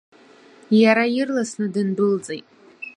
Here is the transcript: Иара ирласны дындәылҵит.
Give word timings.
Иара 0.83 1.03
ирласны 1.19 1.67
дындәылҵит. 1.73 2.45